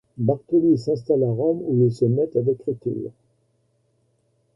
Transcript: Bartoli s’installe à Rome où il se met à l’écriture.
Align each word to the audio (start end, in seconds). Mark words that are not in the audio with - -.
Bartoli 0.17 0.79
s’installe 0.79 1.21
à 1.23 1.29
Rome 1.31 1.59
où 1.61 1.85
il 1.85 1.91
se 1.91 2.05
met 2.05 2.35
à 2.35 2.41
l’écriture. 2.41 3.11